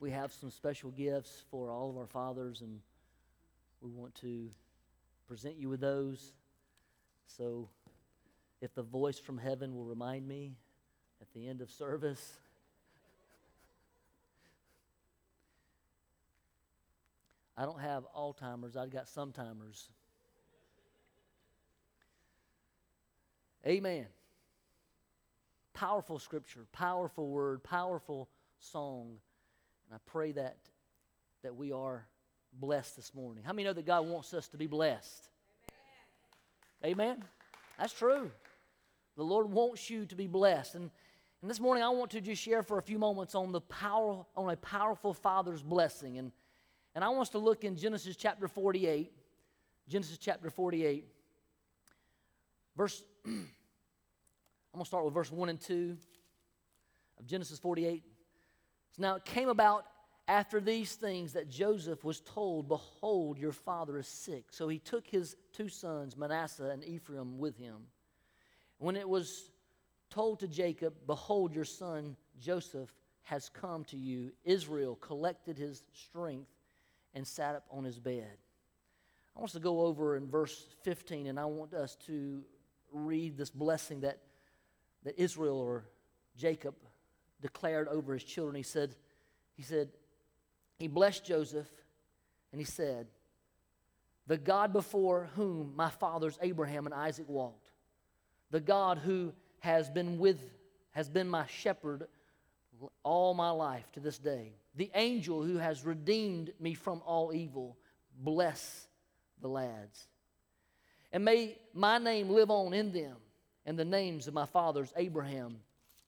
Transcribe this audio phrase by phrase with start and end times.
[0.00, 2.80] we have some special gifts for all of our fathers, and
[3.80, 4.48] we want to
[5.26, 6.32] present you with those.
[7.26, 7.68] So,
[8.60, 10.56] if the voice from heaven will remind me
[11.20, 12.34] at the end of service,
[17.56, 19.88] I don't have Alzheimer's, I've got some timers.
[23.66, 24.06] Amen.
[25.74, 28.28] Powerful scripture, powerful word, powerful
[28.60, 29.16] song.
[29.88, 30.56] And I pray that
[31.42, 32.06] that we are
[32.52, 33.44] blessed this morning.
[33.44, 35.28] How many know that God wants us to be blessed?
[36.84, 36.92] Amen.
[36.92, 37.24] Amen.
[37.78, 38.30] That's true.
[39.16, 40.74] The Lord wants you to be blessed.
[40.74, 40.90] And,
[41.40, 44.24] and this morning I want to just share for a few moments on the power
[44.36, 46.18] on a powerful father's blessing.
[46.18, 46.32] And
[46.94, 49.12] and I want us to look in Genesis chapter 48.
[49.88, 51.06] Genesis chapter 48.
[52.76, 53.46] Verse, I'm
[54.74, 55.96] going to start with verse 1 and 2
[57.20, 58.02] of Genesis 48.
[58.98, 59.86] Now it came about
[60.26, 64.46] after these things that Joseph was told, Behold, your father is sick.
[64.50, 67.76] So he took his two sons, Manasseh and Ephraim, with him.
[68.78, 69.50] When it was
[70.10, 76.50] told to Jacob, Behold, your son Joseph has come to you, Israel collected his strength
[77.14, 78.36] and sat up on his bed.
[79.34, 82.42] I want us to go over in verse 15, and I want us to
[82.92, 84.18] read this blessing that,
[85.04, 85.84] that Israel or
[86.36, 86.74] Jacob
[87.40, 88.56] declared over his children.
[88.56, 88.94] He said,
[89.56, 89.90] he said,
[90.78, 91.68] he blessed Joseph,
[92.52, 93.06] and he said,
[94.26, 97.70] The God before whom my fathers Abraham and Isaac walked,
[98.50, 100.40] the God who has been with,
[100.92, 102.06] has been my shepherd
[103.02, 107.76] all my life to this day the angel who has redeemed me from all evil,
[108.16, 108.86] bless
[109.42, 110.06] the lads.
[111.12, 113.16] And may my name live on in them
[113.66, 115.56] and the names of my fathers, Abraham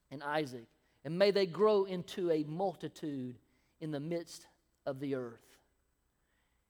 [0.09, 0.67] and Isaac.
[1.03, 3.37] And may they grow into a multitude
[3.79, 4.45] in the midst
[4.85, 5.39] of the earth.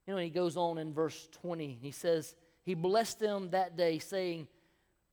[0.08, 4.00] You know, he goes on in verse 20, he says, He blessed them that day,
[4.00, 4.48] saying,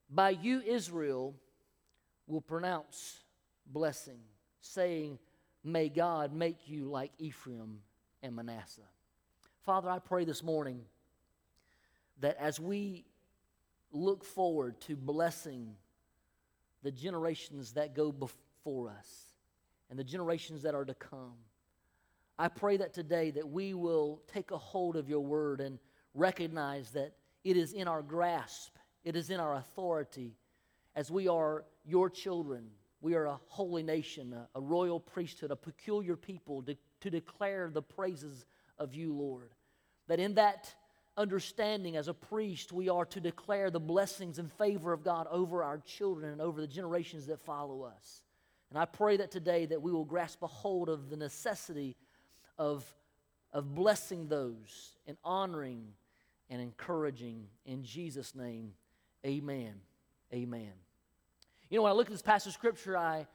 [0.09, 1.35] By you, Israel,
[2.27, 3.19] will pronounce
[3.65, 4.19] blessing,
[4.61, 5.19] saying,
[5.63, 7.79] May God make you like Ephraim
[8.23, 8.81] and Manasseh.
[9.65, 10.81] Father, I pray this morning
[12.21, 13.05] that as we
[13.91, 15.75] look forward to blessing
[16.83, 19.33] the generations that go before us
[19.89, 21.33] and the generations that are to come,
[22.37, 25.79] I pray that today that we will take a hold of your word and
[26.13, 30.35] recognize that it is in our grasp, it is in our authority
[30.95, 32.69] as we are your children
[33.01, 36.63] we are a holy nation, a, a royal priesthood, a peculiar people
[37.01, 38.45] to declare the praises
[38.77, 39.51] of you, Lord.
[40.07, 40.73] That in that
[41.15, 45.63] understanding as a priest, we are to declare the blessings and favor of God over
[45.63, 48.23] our children and over the generations that follow us.
[48.69, 51.95] And I pray that today that we will grasp a hold of the necessity
[52.57, 52.85] of,
[53.51, 55.87] of blessing those and honoring
[56.49, 57.47] and encouraging.
[57.65, 58.73] In Jesus' name,
[59.25, 59.73] amen.
[60.33, 60.71] Amen.
[61.69, 63.25] You know, when I look at this passage of scripture, I,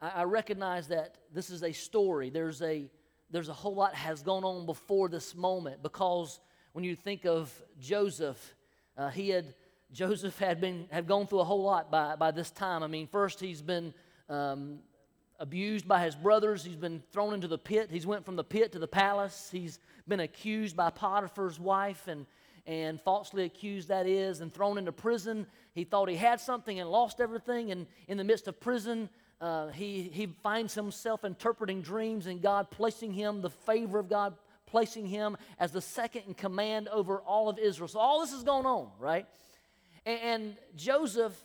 [0.00, 2.30] I recognize that this is a story.
[2.30, 2.90] There's a,
[3.30, 6.40] there's a whole lot has gone on before this moment because
[6.72, 8.54] when you think of Joseph,
[8.96, 9.54] uh, he had
[9.92, 12.82] Joseph had been had gone through a whole lot by, by this time.
[12.82, 13.92] I mean, first he's been
[14.32, 14.78] um,
[15.38, 16.64] abused by his brothers.
[16.64, 17.90] He's been thrown into the pit.
[17.90, 19.48] He's went from the pit to the palace.
[19.52, 19.78] He's
[20.08, 22.26] been accused by Potiphar's wife and
[22.66, 25.46] and falsely accused, that is, and thrown into prison.
[25.74, 27.72] He thought he had something and lost everything.
[27.72, 29.08] And in the midst of prison,
[29.40, 34.34] uh, he, he finds himself interpreting dreams and God placing him, the favor of God
[34.66, 37.88] placing him as the second in command over all of Israel.
[37.88, 39.26] So all this is going on, right?
[40.06, 41.36] And, and Joseph,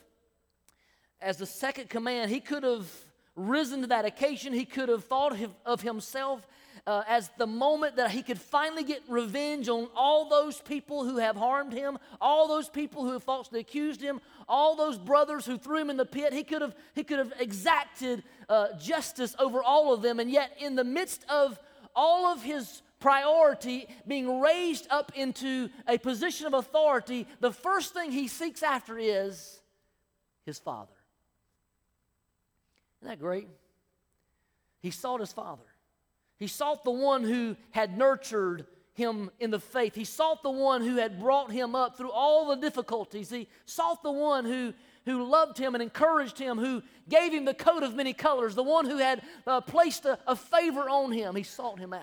[1.21, 2.87] as the second command, he could have
[3.35, 4.53] risen to that occasion.
[4.53, 6.47] He could have thought of himself
[6.85, 11.17] uh, as the moment that he could finally get revenge on all those people who
[11.17, 15.57] have harmed him, all those people who have falsely accused him, all those brothers who
[15.57, 16.31] threw him in the pit.
[16.33, 20.19] He could have, he could have exacted uh, justice over all of them.
[20.19, 21.59] And yet, in the midst of
[21.95, 28.11] all of his priority being raised up into a position of authority, the first thing
[28.11, 29.59] he seeks after is
[30.45, 30.96] his father.
[33.07, 33.47] That great?
[34.81, 35.63] He sought his father.
[36.37, 38.65] He sought the one who had nurtured
[38.95, 39.95] him in the faith.
[39.95, 43.29] He sought the one who had brought him up through all the difficulties.
[43.29, 44.73] He sought the one who,
[45.05, 48.63] who loved him and encouraged him, who gave him the coat of many colors, the
[48.63, 51.33] one who had uh, placed a, a favor on him.
[51.33, 52.01] He sought him out.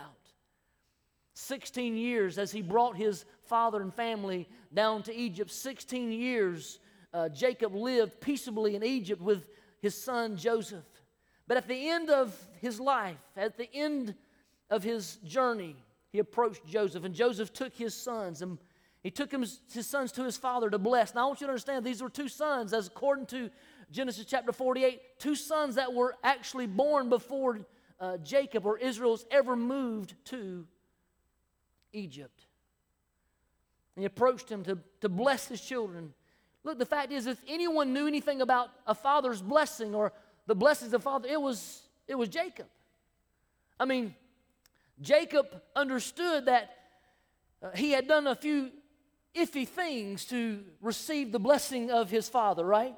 [1.34, 6.78] 16 years as he brought his father and family down to Egypt, 16 years
[7.12, 9.48] uh, Jacob lived peaceably in Egypt with
[9.84, 10.84] his son Joseph.
[11.46, 14.14] But at the end of his life, at the end
[14.70, 15.76] of his journey,
[16.10, 18.58] he approached Joseph, and Joseph took his sons and
[19.02, 21.14] he took his sons to his father to bless.
[21.14, 23.50] Now, I want you to understand these were two sons, as according to
[23.90, 27.60] Genesis chapter 48, two sons that were actually born before
[28.00, 30.66] uh, Jacob or Israel's ever moved to
[31.92, 32.46] Egypt.
[33.94, 36.14] And he approached him to, to bless his children.
[36.64, 40.14] Look, the fact is, if anyone knew anything about a father's blessing or
[40.46, 42.66] the blessings of father, it was, it was Jacob.
[43.78, 44.14] I mean,
[45.00, 46.70] Jacob understood that
[47.62, 48.70] uh, he had done a few
[49.34, 52.94] iffy things to receive the blessing of his father, right?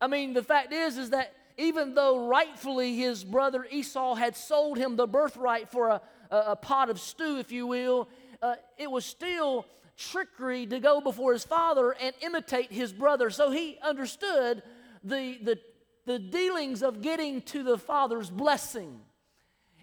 [0.00, 4.76] I mean, the fact is, is that even though rightfully his brother Esau had sold
[4.76, 6.00] him the birthright for a,
[6.30, 8.08] a, a pot of stew, if you will,
[8.42, 9.66] uh, it was still
[9.96, 13.30] trickery to go before his father and imitate his brother.
[13.30, 14.62] So he understood
[15.04, 15.58] the, the,
[16.06, 19.00] the dealings of getting to the father's blessing.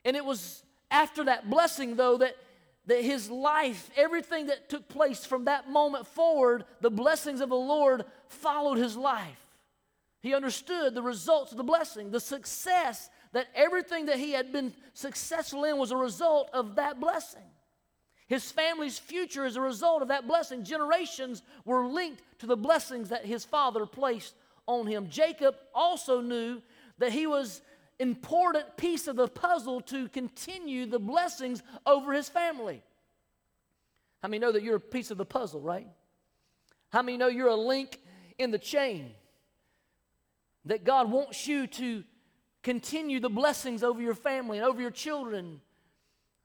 [0.06, 2.36] And it was after that blessing, though, that
[2.86, 7.56] that his life, everything that took place from that moment forward, the blessings of the
[7.56, 9.46] Lord followed his life.
[10.22, 14.74] He understood the results of the blessing, the success that everything that he had been
[14.94, 17.42] successful in was a result of that blessing.
[18.28, 20.64] His family's future is a result of that blessing.
[20.64, 24.34] Generations were linked to the blessings that his father placed
[24.68, 25.08] on him.
[25.10, 26.62] Jacob also knew
[26.98, 27.62] that he was
[28.00, 32.81] important piece of the puzzle to continue the blessings over his family.
[34.22, 35.88] How many know that you're a piece of the puzzle, right?
[36.92, 38.00] How many know you're a link
[38.38, 39.12] in the chain?
[40.66, 42.04] That God wants you to
[42.62, 45.62] continue the blessings over your family and over your children.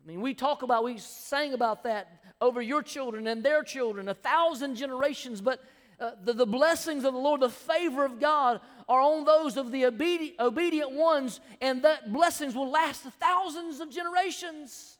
[0.02, 4.08] I mean, we talk about, we sang about that over your children and their children,
[4.08, 5.60] a thousand generations, but
[5.98, 9.70] uh, the, the blessings of the Lord, the favor of God are on those of
[9.70, 14.98] the obedient, obedient ones, and that blessings will last thousands of generations.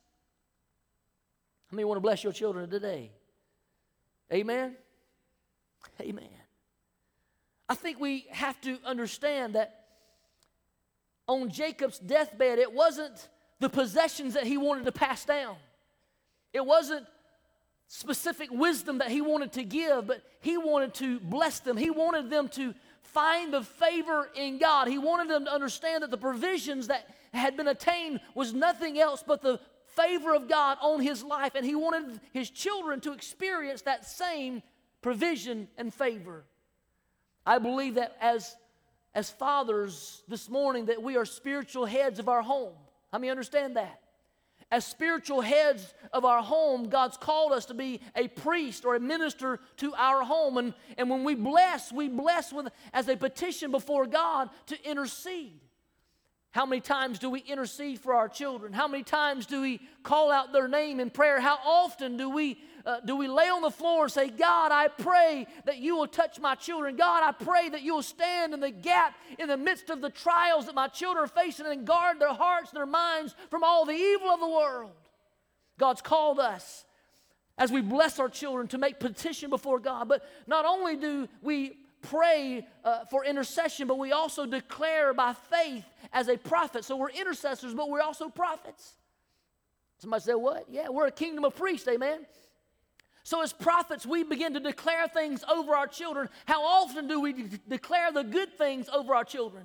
[1.71, 3.11] How many want to bless your children today?
[4.33, 4.77] Amen?
[6.01, 6.29] Amen.
[7.69, 9.87] I think we have to understand that
[11.29, 13.29] on Jacob's deathbed, it wasn't
[13.59, 15.57] the possessions that he wanted to pass down.
[16.53, 17.07] It wasn't
[17.89, 21.77] specific wisdom that he wanted to give, but he wanted to bless them.
[21.77, 24.89] He wanted them to find the favor in God.
[24.89, 29.23] He wanted them to understand that the provisions that had been attained was nothing else
[29.27, 33.83] but the favor of God on his life, and he wanted his children to experience
[33.83, 34.63] that same
[35.01, 36.45] provision and favor.
[37.47, 38.57] I believe that as
[39.17, 42.75] as fathers this morning that we are spiritual heads of our home.
[43.11, 43.99] How many understand that?
[44.71, 49.01] As spiritual heads of our home, God's called us to be a priest or a
[49.01, 50.59] minister to our home.
[50.59, 55.61] And, and when we bless, we bless with, as a petition before God to intercede.
[56.57, 58.73] How many times do we intercede for our children?
[58.73, 61.39] How many times do we call out their name in prayer?
[61.39, 64.89] How often do we uh, do we lay on the floor and say, God, I
[64.89, 66.97] pray that you will touch my children?
[66.97, 70.09] God, I pray that you will stand in the gap in the midst of the
[70.09, 73.85] trials that my children are facing and guard their hearts and their minds from all
[73.85, 74.93] the evil of the world.
[75.79, 76.87] God's called us
[77.59, 80.09] as we bless our children to make petition before God.
[80.09, 81.77] But not only do we
[82.11, 86.85] pray uh, for intercession, but we also declare by faith as a prophet.
[86.85, 88.95] So we're intercessors, but we're also prophets.
[89.99, 90.67] Somebody say, What?
[90.71, 92.27] Yeah, we're a kingdom of priests, amen.
[93.27, 96.29] So, as prophets, we begin to declare things over our children.
[96.45, 99.65] How often do we de- declare the good things over our children?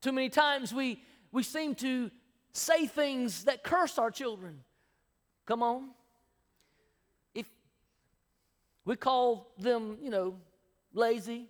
[0.00, 2.08] Too many times we, we seem to
[2.52, 4.60] say things that curse our children.
[5.44, 5.88] Come on.
[7.34, 7.48] If
[8.84, 10.36] we call them, you know,
[10.92, 11.46] lazy,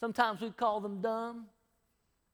[0.00, 1.46] sometimes we call them dumb,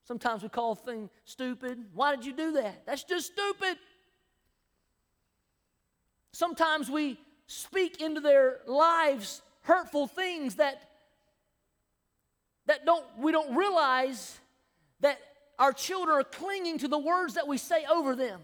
[0.04, 1.84] sometimes we call things stupid.
[1.94, 2.86] Why did you do that?
[2.86, 3.78] That's just stupid.
[6.32, 10.82] Sometimes we speak into their lives hurtful things that
[12.66, 14.38] that don't we don't realize
[15.00, 15.18] that
[15.58, 18.40] our children are clinging to the words that we say over them.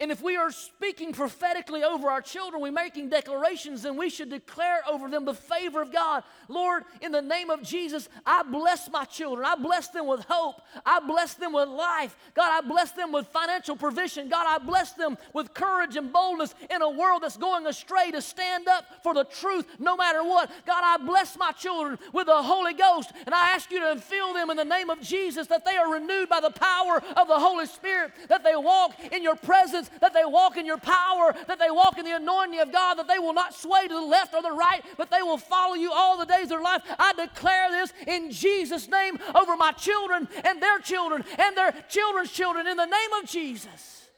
[0.00, 4.28] And if we are speaking prophetically over our children, we're making declarations, then we should
[4.28, 6.24] declare over them the favor of God.
[6.48, 9.46] Lord, in the name of Jesus, I bless my children.
[9.46, 10.60] I bless them with hope.
[10.84, 12.16] I bless them with life.
[12.34, 14.28] God, I bless them with financial provision.
[14.28, 18.20] God, I bless them with courage and boldness in a world that's going astray to
[18.20, 20.50] stand up for the truth no matter what.
[20.66, 24.34] God, I bless my children with the Holy Ghost, and I ask you to fill
[24.34, 27.38] them in the name of Jesus that they are renewed by the power of the
[27.38, 31.58] Holy Spirit, that they walk in your presence that they walk in your power, that
[31.58, 34.34] they walk in the anointing of God, that they will not sway to the left
[34.34, 36.82] or the right, but they will follow you all the days of their life.
[36.98, 42.32] I declare this in Jesus' name over my children and their children and their children's
[42.32, 44.08] children in the name of Jesus.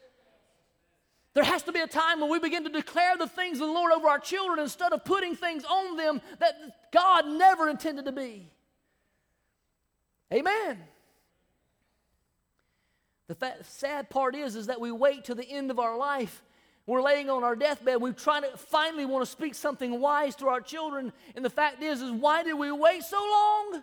[1.35, 3.73] There has to be a time when we begin to declare the things of the
[3.73, 6.55] Lord over our children instead of putting things on them that
[6.93, 8.51] God never intended to be.
[10.33, 10.79] Amen.
[13.29, 16.43] The sad part is, is that we wait to the end of our life.
[16.87, 18.01] We're laying on our deathbed.
[18.01, 21.13] We're trying to finally want to speak something wise to our children.
[21.35, 23.83] And the fact is, is why did we wait so long?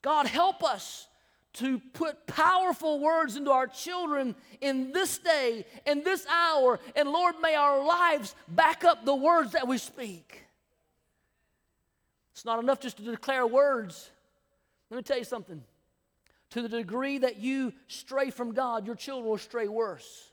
[0.00, 1.08] God help us
[1.54, 6.80] to put powerful words into our children in this day, in this hour.
[6.96, 10.42] And Lord, may our lives back up the words that we speak.
[12.32, 14.10] It's not enough just to declare words.
[14.90, 15.62] Let me tell you something.
[16.50, 20.30] To the degree that you stray from God, your children will stray worse.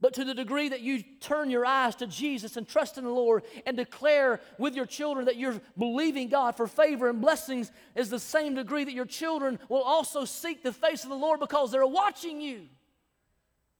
[0.00, 3.10] But to the degree that you turn your eyes to Jesus and trust in the
[3.10, 8.10] Lord and declare with your children that you're believing God for favor and blessings, is
[8.10, 11.70] the same degree that your children will also seek the face of the Lord because
[11.72, 12.62] they're watching you.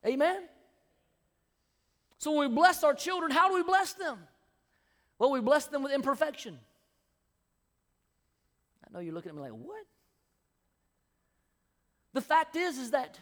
[0.07, 0.45] Amen?
[2.17, 4.19] So when we bless our children, how do we bless them?
[5.19, 6.59] Well, we bless them with imperfection.
[8.95, 9.85] I know you're looking at me like, what?
[12.13, 13.19] The fact is, is that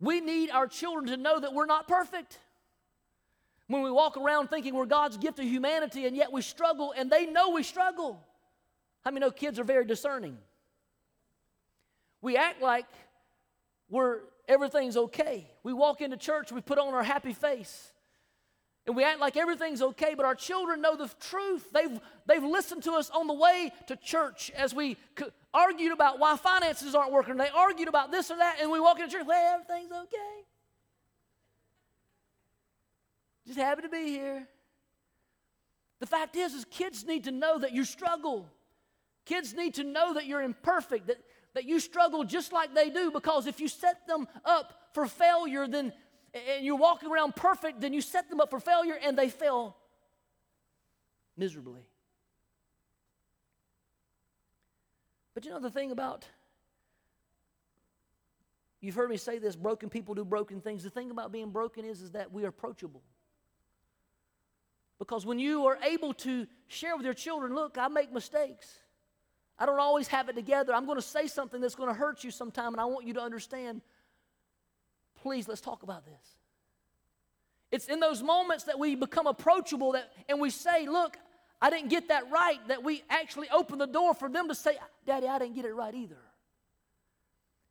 [0.00, 2.40] we need our children to know that we're not perfect.
[3.68, 7.08] When we walk around thinking we're God's gift to humanity and yet we struggle and
[7.08, 8.20] they know we struggle.
[9.04, 10.36] How many know kids are very discerning?
[12.20, 12.86] We act like
[13.88, 15.50] we're everything's okay.
[15.62, 17.92] We walk into church, we put on our happy face.
[18.86, 21.66] And we act like everything's okay, but our children know the truth.
[21.72, 24.98] They've, they've listened to us on the way to church as we
[25.54, 27.36] argued about why finances aren't working.
[27.36, 30.44] They argued about this or that, and we walk into church, well, everything's okay.
[33.46, 34.46] Just happy to be here.
[36.00, 38.50] The fact is, is kids need to know that you struggle.
[39.24, 41.18] Kids need to know that you're imperfect, that,
[41.54, 45.66] that you struggle just like they do, because if you set them up for failure,
[45.66, 45.94] then
[46.34, 49.76] and you're walking around perfect, then you set them up for failure and they fail
[51.36, 51.82] miserably.
[55.34, 56.26] But you know the thing about,
[58.80, 60.82] you've heard me say this broken people do broken things.
[60.82, 63.02] The thing about being broken is, is that we are approachable.
[64.98, 68.78] Because when you are able to share with your children, look, I make mistakes.
[69.58, 70.72] I don't always have it together.
[70.72, 73.14] I'm going to say something that's going to hurt you sometime, and I want you
[73.14, 73.82] to understand.
[75.24, 76.36] Please, let's talk about this.
[77.72, 81.16] It's in those moments that we become approachable that, and we say, Look,
[81.62, 84.76] I didn't get that right, that we actually open the door for them to say,
[85.06, 86.18] Daddy, I didn't get it right either.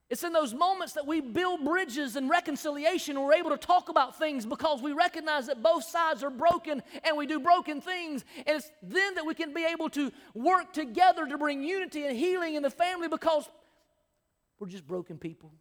[0.10, 3.18] It's in those moments that we build bridges and reconciliation.
[3.18, 6.82] And we're able to talk about things because we recognize that both sides are broken
[7.04, 8.26] and we do broken things.
[8.48, 12.18] And it's then that we can be able to work together to bring unity and
[12.18, 13.48] healing in the family because
[14.60, 15.52] we're just broken people.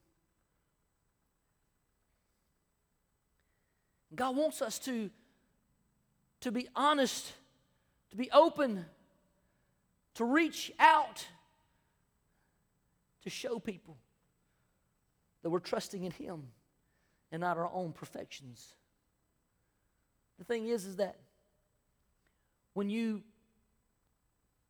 [4.15, 5.11] God wants us to,
[6.41, 7.33] to be honest
[8.13, 8.85] to be open,
[10.15, 11.27] to reach out,
[13.23, 13.97] to show people
[15.43, 16.43] that we're trusting in Him
[17.33, 18.77] and not our own perfections.
[20.39, 21.17] The thing is, is that
[22.75, 23.23] when you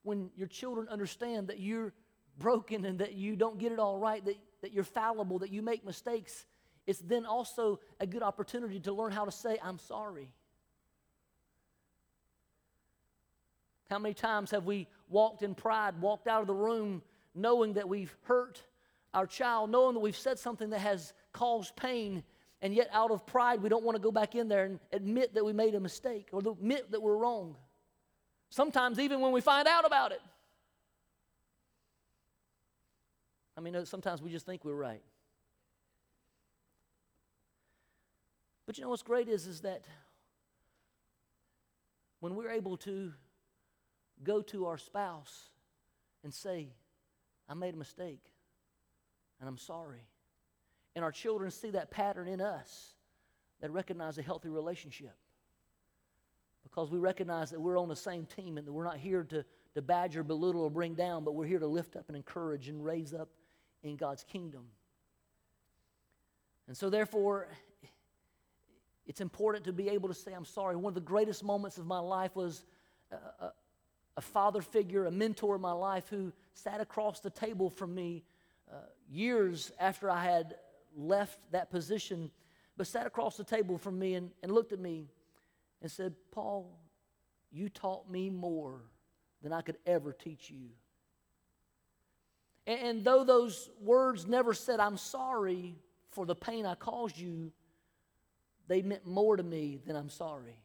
[0.05, 1.93] when your children understand that you're
[2.39, 5.63] broken and that you don't get it all right, that, that you're fallible, that you
[5.63, 6.45] make mistakes,
[6.87, 10.29] it's then also a good opportunity to learn how to say, I'm sorry.
[13.89, 17.03] How many times have we walked in pride, walked out of the room
[17.35, 18.61] knowing that we've hurt
[19.15, 22.23] our child, knowing that we've said something that has caused pain,
[22.63, 25.35] and yet out of pride we don't want to go back in there and admit
[25.35, 27.57] that we made a mistake or admit that we're wrong.
[28.51, 30.21] Sometimes even when we find out about it.
[33.57, 35.03] I mean, sometimes we just think we're right.
[38.73, 39.85] But you know what's great is, is that
[42.21, 43.13] when we're able to
[44.25, 45.51] go to our spouse
[46.25, 46.71] and say,
[47.51, 48.25] I made a mistake
[49.41, 50.09] and I'm sorry.
[50.97, 52.95] And our children see that pattern in us
[53.61, 55.19] that recognize a healthy relationship.
[56.63, 59.45] Because we recognize that we're on the same team and that we're not here to,
[59.75, 62.83] to badger, belittle, or bring down, but we're here to lift up and encourage and
[62.83, 63.29] raise up
[63.83, 64.65] in God's kingdom.
[66.69, 67.49] And so, therefore,
[69.07, 70.77] it's important to be able to say, I'm sorry.
[70.77, 72.65] One of the greatest moments of my life was
[73.13, 73.49] uh,
[74.17, 78.25] a father figure, a mentor in my life who sat across the table from me
[78.71, 78.77] uh,
[79.11, 80.55] years after I had
[80.97, 82.31] left that position,
[82.77, 85.09] but sat across the table from me and, and looked at me
[85.81, 86.79] and said, Paul,
[87.51, 88.81] you taught me more
[89.43, 90.69] than I could ever teach you.
[92.67, 95.75] And, and though those words never said, I'm sorry
[96.11, 97.53] for the pain I caused you,
[98.73, 100.57] they meant more to me than I'm sorry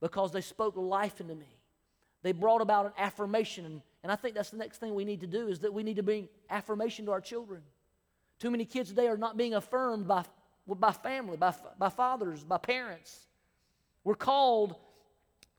[0.00, 1.58] because they spoke life into me.
[2.22, 3.82] They brought about an affirmation.
[4.04, 5.96] And I think that's the next thing we need to do is that we need
[5.96, 7.62] to bring affirmation to our children.
[8.38, 10.24] Too many kids today are not being affirmed by,
[10.68, 13.26] by family, by, by fathers, by parents.
[14.04, 14.76] We're called,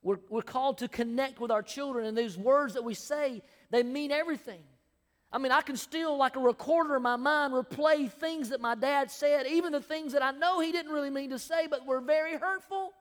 [0.02, 3.82] we're, we're called to connect with our children, and these words that we say, they
[3.82, 4.62] mean everything.
[5.36, 8.74] I mean, I can still, like a recorder in my mind, replay things that my
[8.74, 11.84] dad said, even the things that I know he didn't really mean to say, but
[11.84, 12.94] were very hurtful.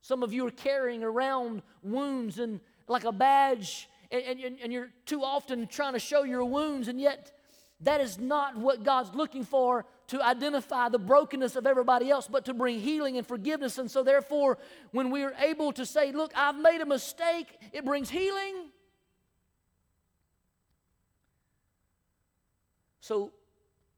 [0.00, 4.90] Some of you are carrying around wounds and like a badge, and, and, and you're
[5.06, 7.30] too often trying to show your wounds, and yet
[7.82, 12.46] that is not what God's looking for to identify the brokenness of everybody else, but
[12.46, 13.78] to bring healing and forgiveness.
[13.78, 14.58] And so, therefore,
[14.90, 18.70] when we are able to say, Look, I've made a mistake, it brings healing.
[23.00, 23.32] So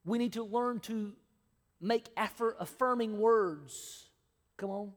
[0.05, 1.13] we need to learn to
[1.81, 4.09] make affirming words.
[4.57, 4.93] Come on.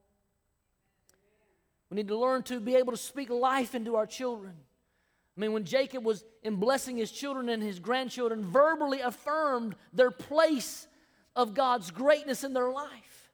[1.90, 4.54] We need to learn to be able to speak life into our children.
[5.36, 10.12] I mean, when Jacob was in blessing his children and his grandchildren, verbally affirmed their
[10.12, 10.88] place
[11.36, 13.32] of God's greatness in their life.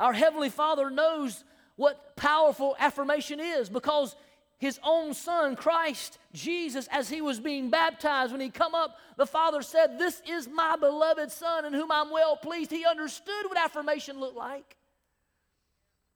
[0.00, 1.44] Our Heavenly Father knows
[1.76, 4.16] what powerful affirmation is because
[4.60, 9.24] his own son, Christ Jesus, as he was being baptized, when he come up, the
[9.24, 12.70] Father said, This is my beloved Son in whom I'm well pleased.
[12.70, 14.76] He understood what affirmation looked like.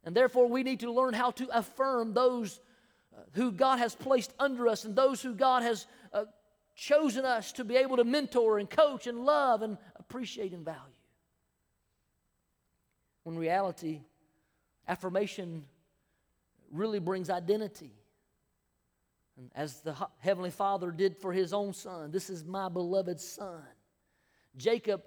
[0.05, 2.61] And therefore, we need to learn how to affirm those
[3.17, 6.27] uh, who God has placed under us and those who God has uh,
[6.75, 10.81] chosen us to be able to mentor and coach and love and appreciate and value.
[13.23, 14.03] When reality,
[14.87, 15.65] affirmation
[16.71, 18.04] really brings identity.
[19.37, 23.63] And as the Heavenly Father did for his own son, this is my beloved son.
[24.57, 25.03] Jacob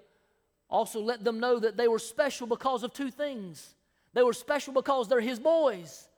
[0.68, 3.74] also let them know that they were special because of two things.
[4.12, 6.08] They were special because they're his boys.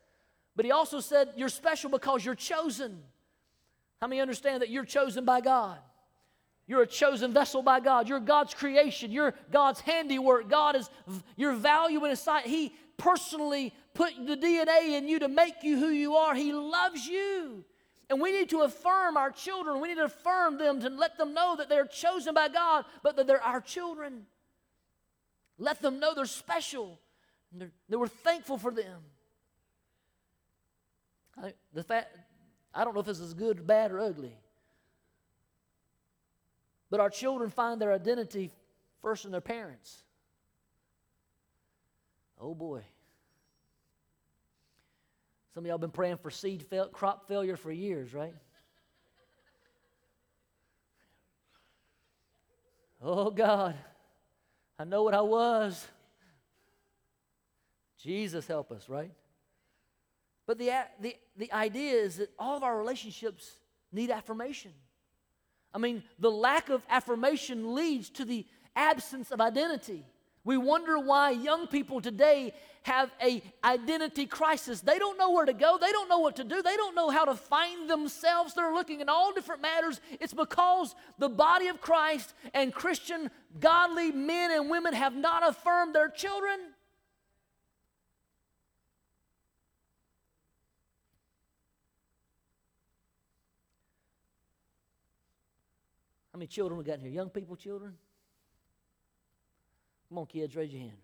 [0.56, 3.00] But he also said, You're special because you're chosen.
[4.00, 5.78] How many understand that you're chosen by God?
[6.66, 8.08] You're a chosen vessel by God.
[8.08, 9.10] You're God's creation.
[9.10, 10.48] You're God's handiwork.
[10.48, 10.88] God is
[11.36, 12.46] your value in His sight.
[12.46, 16.34] He personally put the DNA in you to make you who you are.
[16.34, 17.64] He loves you.
[18.10, 19.80] And we need to affirm our children.
[19.80, 23.14] We need to affirm them to let them know that they're chosen by God, but
[23.16, 24.26] that they're our children.
[25.58, 26.98] Let them know they're special.
[27.52, 29.00] And they were thankful for them.
[31.40, 32.16] I, the fact,
[32.74, 34.36] I don't know if this is good, bad, or ugly.
[36.90, 38.50] But our children find their identity
[39.00, 40.02] first in their parents.
[42.40, 42.82] Oh boy.
[45.54, 48.34] Some of y'all been praying for seed fail, crop failure for years, right?
[53.02, 53.74] Oh God,
[54.78, 55.86] I know what I was.
[58.02, 59.10] Jesus help us, right?
[60.46, 63.50] But the, the, the idea is that all of our relationships
[63.92, 64.72] need affirmation.
[65.72, 70.04] I mean, the lack of affirmation leads to the absence of identity.
[70.44, 74.80] We wonder why young people today have a identity crisis.
[74.80, 75.76] They don't know where to go.
[75.78, 76.62] They don't know what to do.
[76.62, 78.54] They don't know how to find themselves.
[78.54, 80.00] They're looking in all different matters.
[80.18, 85.94] It's because the body of Christ and Christian godly men and women have not affirmed
[85.94, 86.58] their children.
[96.32, 97.10] How many children we got in here?
[97.10, 97.94] Young people, children?
[100.10, 100.98] Come on, kids, raise your hand.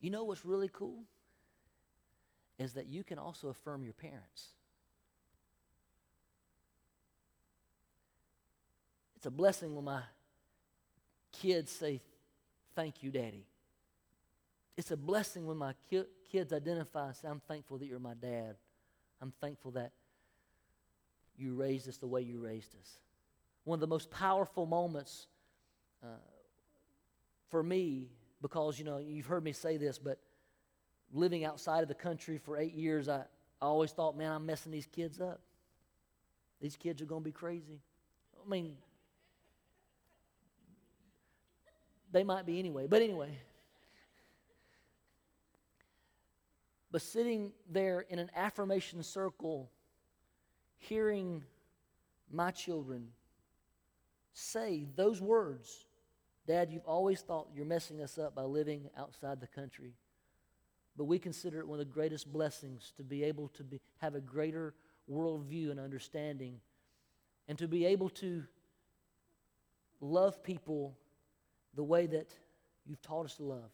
[0.00, 1.02] You know what's really cool?
[2.58, 4.50] Is that you can also affirm your parents.
[9.16, 10.02] It's a blessing when my
[11.32, 12.00] kids say,
[12.74, 13.44] Thank you, Daddy.
[14.76, 18.14] It's a blessing when my ki- kids identify and say, I'm thankful that you're my
[18.14, 18.54] dad.
[19.20, 19.92] I'm thankful that
[21.36, 22.98] you raised us the way you raised us.
[23.64, 25.26] One of the most powerful moments
[26.02, 26.06] uh,
[27.50, 28.08] for me,
[28.40, 30.18] because, you know, you've heard me say this, but
[31.12, 33.24] living outside of the country for eight years, I,
[33.60, 35.40] I always thought, man, I'm messing these kids up.
[36.60, 37.80] These kids are going to be crazy.
[38.44, 38.76] I mean,
[42.10, 43.38] they might be anyway, but anyway.
[46.90, 49.70] But sitting there in an affirmation circle,
[50.78, 51.42] hearing
[52.30, 53.08] my children
[54.34, 55.86] say those words
[56.46, 59.94] Dad, you've always thought you're messing us up by living outside the country.
[60.96, 64.14] But we consider it one of the greatest blessings to be able to be, have
[64.14, 64.74] a greater
[65.10, 66.60] worldview and understanding
[67.48, 68.44] and to be able to
[70.00, 70.96] love people
[71.74, 72.28] the way that
[72.84, 73.70] you've taught us to love.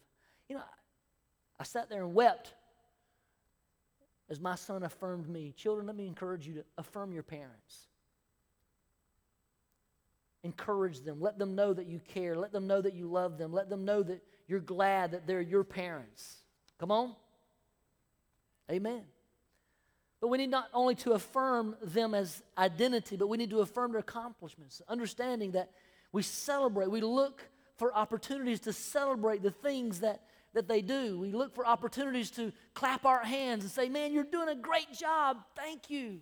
[0.47, 2.53] You know, I, I sat there and wept
[4.29, 5.53] as my son affirmed me.
[5.57, 7.88] Children, let me encourage you to affirm your parents.
[10.43, 11.19] Encourage them.
[11.19, 12.35] Let them know that you care.
[12.35, 13.51] Let them know that you love them.
[13.51, 16.37] Let them know that you're glad that they're your parents.
[16.79, 17.15] Come on?
[18.71, 19.03] Amen.
[20.21, 23.91] But we need not only to affirm them as identity, but we need to affirm
[23.91, 25.71] their accomplishments, understanding that
[26.11, 27.47] we celebrate, we look
[27.77, 30.21] for opportunities to celebrate the things that,
[30.53, 31.17] that they do.
[31.19, 34.91] We look for opportunities to clap our hands and say, Man, you're doing a great
[34.93, 35.37] job.
[35.55, 36.19] Thank you.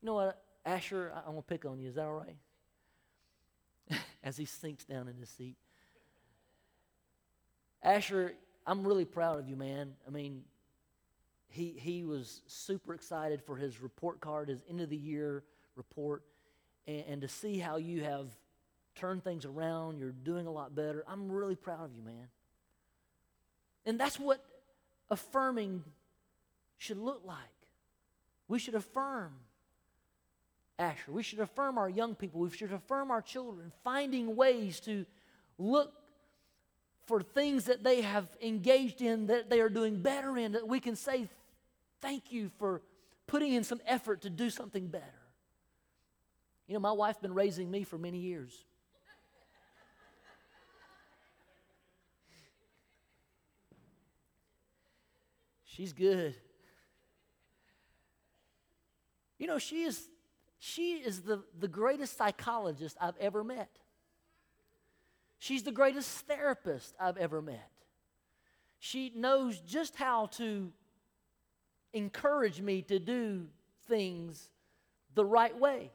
[0.00, 1.88] You know what, Asher, I, am going to pick on you.
[1.88, 2.24] Is that all
[3.90, 3.98] right?
[4.24, 5.56] As he sinks down in his seat.
[7.82, 8.34] Asher,
[8.66, 9.92] I'm really proud of you, man.
[10.06, 10.42] I mean,
[11.48, 15.44] he, he was super excited for his report card, his end of the year
[15.76, 16.22] report,
[16.86, 18.28] and, and to see how you have
[18.94, 19.98] turned things around.
[19.98, 21.04] You're doing a lot better.
[21.06, 22.28] I'm really proud of you, man.
[23.84, 24.42] And that's what
[25.10, 25.84] affirming
[26.78, 27.36] should look like.
[28.48, 29.32] We should affirm
[30.78, 31.12] Asher.
[31.12, 32.40] We should affirm our young people.
[32.40, 35.06] We should affirm our children, finding ways to
[35.58, 35.92] look
[37.06, 40.80] for things that they have engaged in that they are doing better in, that we
[40.80, 41.28] can say,
[42.00, 42.82] Thank you for
[43.26, 45.04] putting in some effort to do something better.
[46.66, 48.52] You know, my wife's been raising me for many years.
[55.64, 56.34] She's good.
[59.38, 60.08] You know, she is
[60.66, 63.68] she is the, the greatest psychologist I've ever met.
[65.38, 67.70] She's the greatest therapist I've ever met.
[68.78, 70.72] She knows just how to
[71.92, 73.46] encourage me to do
[73.88, 74.48] things
[75.14, 75.90] the right way.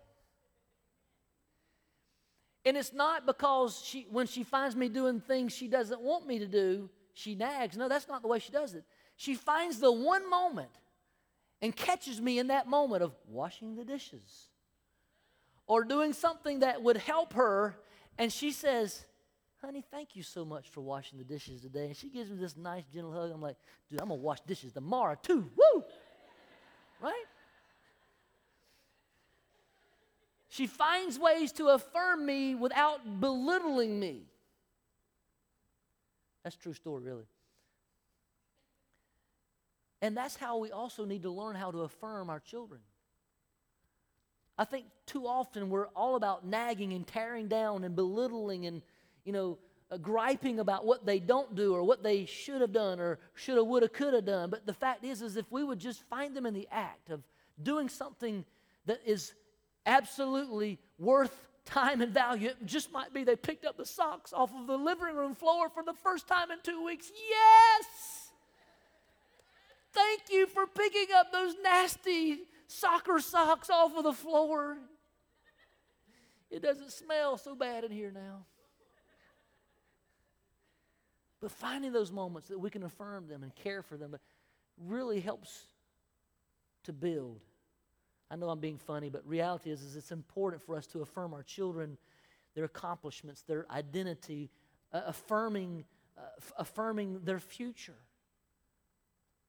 [2.64, 6.38] And it's not because she, when she finds me doing things she doesn't want me
[6.38, 7.76] to do, she nags.
[7.76, 8.84] No, that's not the way she does it.
[9.16, 10.70] She finds the one moment
[11.60, 14.49] and catches me in that moment of washing the dishes
[15.70, 17.78] or doing something that would help her.
[18.18, 19.06] And she says,
[19.62, 21.86] Honey, thank you so much for washing the dishes today.
[21.86, 23.32] And she gives me this nice, gentle hug.
[23.32, 23.56] I'm like,
[23.90, 25.50] Dude, I'm going to wash dishes tomorrow too.
[25.56, 25.84] Woo!
[27.00, 27.26] Right?
[30.50, 34.24] She finds ways to affirm me without belittling me.
[36.44, 37.26] That's true story, really.
[40.02, 42.82] And that's how we also need to learn how to affirm our children.
[44.60, 48.82] I think too often we're all about nagging and tearing down and belittling and
[49.24, 49.58] you know,
[49.90, 53.64] uh, griping about what they don't do or what they should have done or shoulda,
[53.64, 54.50] woulda, coulda done.
[54.50, 57.24] But the fact is, is if we would just find them in the act of
[57.64, 58.44] doing something
[58.86, 59.34] that is
[59.86, 64.52] absolutely worth time and value, it just might be they picked up the socks off
[64.54, 67.10] of the living room floor for the first time in two weeks.
[67.30, 68.32] Yes!
[69.94, 74.78] Thank you for picking up those nasty soccer socks off of the floor.
[76.50, 78.46] It doesn't smell so bad in here now.
[81.42, 84.16] But finding those moments that we can affirm them and care for them
[84.78, 85.64] really helps
[86.84, 87.42] to build.
[88.30, 91.34] I know I'm being funny, but reality is, is it's important for us to affirm
[91.34, 91.98] our children,
[92.56, 94.52] their accomplishments, their identity,
[94.94, 95.86] uh, affirming,
[96.18, 97.98] uh, f- affirming their future.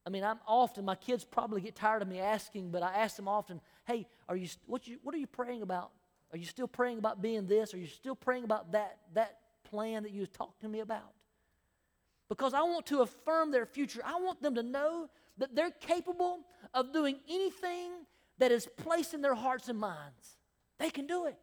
[0.06, 3.16] I mean, I'm often, my kids probably get tired of me asking, but I ask
[3.16, 5.90] them often, hey, are you, what, you, what are you praying about?
[6.32, 7.74] Are you still praying about being this?
[7.74, 11.12] Are you still praying about that, that plan that you talked to me about?
[12.30, 14.00] because I want to affirm their future.
[14.02, 16.38] I want them to know that they're capable
[16.72, 17.90] of doing anything
[18.38, 20.38] that is placed in their hearts and minds.
[20.78, 21.36] They can do it.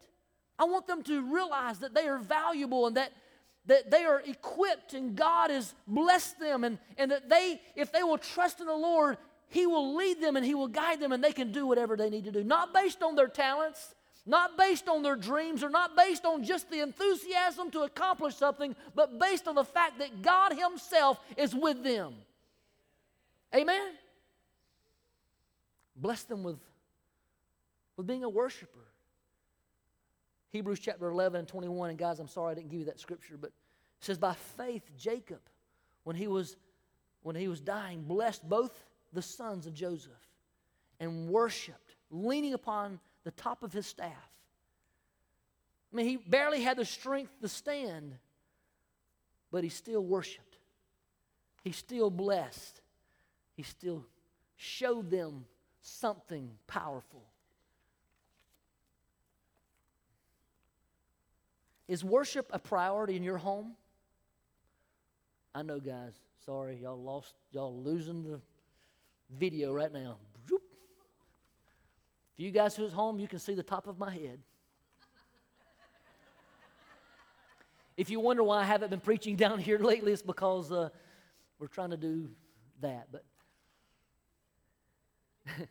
[0.58, 3.12] I want them to realize that they are valuable and that,
[3.68, 8.02] that they are equipped and God has blessed them and, and that they, if they
[8.02, 11.22] will trust in the Lord, He will lead them and He will guide them and
[11.22, 12.42] they can do whatever they need to do.
[12.42, 13.94] Not based on their talents,
[14.26, 18.74] not based on their dreams or not based on just the enthusiasm to accomplish something,
[18.94, 22.14] but based on the fact that God Himself is with them.
[23.54, 23.92] Amen?
[25.94, 26.58] Bless them with,
[27.96, 28.78] with being a worshiper.
[30.50, 33.36] Hebrews chapter 11 and 21, and guys, I'm sorry I didn't give you that scripture,
[33.38, 33.52] but
[34.00, 35.40] it says, By faith, Jacob,
[36.04, 36.56] when he was,
[37.22, 40.12] when he was dying, blessed both the sons of Joseph
[41.00, 44.30] and worshiped, leaning upon the top of his staff.
[45.92, 48.14] I mean, he barely had the strength to stand,
[49.50, 50.58] but he still worshiped.
[51.64, 52.80] He still blessed.
[53.54, 54.04] He still
[54.56, 55.46] showed them
[55.80, 57.22] something powerful.
[61.88, 63.72] Is worship a priority in your home?
[65.58, 66.12] I know, guys.
[66.46, 68.40] Sorry, y'all lost, y'all losing the
[69.28, 70.18] video right now.
[70.46, 74.38] For you guys who's home, you can see the top of my head.
[77.96, 80.90] if you wonder why I haven't been preaching down here lately, it's because uh,
[81.58, 82.30] we're trying to do
[82.80, 83.08] that.
[83.10, 83.24] But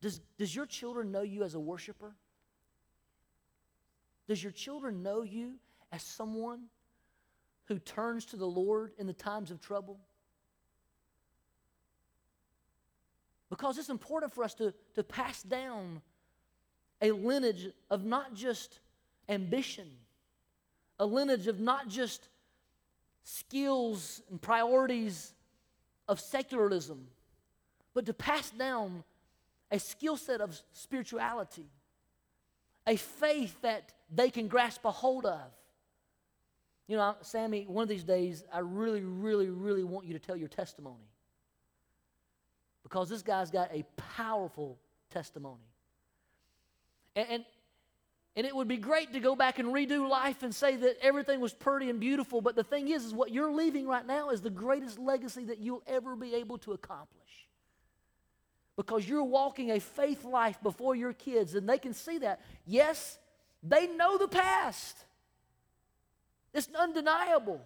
[0.00, 2.14] does, does your children know you as a worshiper?
[4.28, 5.54] Does your children know you
[5.90, 6.68] as someone
[7.68, 9.98] who turns to the Lord in the times of trouble?
[13.50, 16.02] Because it's important for us to, to pass down
[17.00, 18.80] a lineage of not just
[19.28, 19.88] ambition,
[20.98, 22.28] a lineage of not just
[23.22, 25.32] skills and priorities
[26.08, 27.06] of secularism,
[27.94, 29.04] but to pass down
[29.70, 31.66] a skill set of spirituality,
[32.86, 35.52] a faith that they can grasp a hold of.
[36.88, 40.36] You know, Sammy, one of these days, I really, really, really want you to tell
[40.36, 41.06] your testimony.
[42.82, 43.84] Because this guy's got a
[44.16, 44.78] powerful
[45.10, 45.60] testimony.
[47.14, 47.44] And, and,
[48.36, 51.40] and, it would be great to go back and redo life and say that everything
[51.40, 54.40] was pretty and beautiful, but the thing is, is what you're leaving right now is
[54.40, 57.48] the greatest legacy that you'll ever be able to accomplish.
[58.76, 62.40] Because you're walking a faith life before your kids, and they can see that.
[62.64, 63.18] Yes,
[63.62, 64.96] they know the past.
[66.58, 67.60] It's undeniable.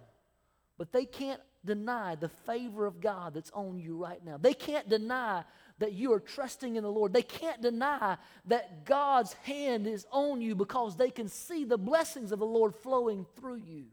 [0.77, 4.37] But they can't deny the favor of God that's on you right now.
[4.37, 5.43] They can't deny
[5.79, 7.11] that you are trusting in the Lord.
[7.11, 12.31] They can't deny that God's hand is on you because they can see the blessings
[12.31, 13.85] of the Lord flowing through you,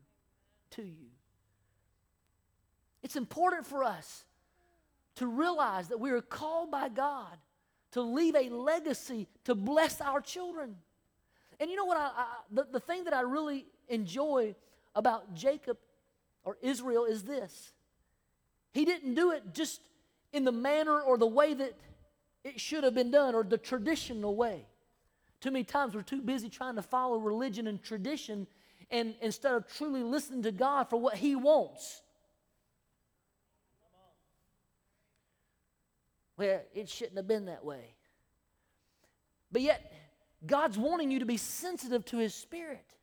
[0.73, 1.09] to you.
[3.03, 4.25] It's important for us
[5.17, 7.39] to realize that we are called by God
[7.93, 10.77] to leave a legacy to bless our children.
[11.59, 11.97] And you know what?
[11.97, 14.55] I, I, the, the thing that I really enjoy
[14.95, 15.79] about Jacob
[16.45, 17.73] or Israel is this
[18.73, 19.81] He didn't do it just
[20.33, 21.75] in the manner or the way that
[22.45, 24.67] it should have been done or the traditional way.
[25.41, 28.47] Too many times we're too busy trying to follow religion and tradition
[28.91, 32.03] and instead of truly listening to God for what He wants.
[36.37, 37.95] Well, it shouldn't have been that way.
[39.53, 39.93] But yet,
[40.47, 42.95] God's wanting you to be sensitive to His Spirit.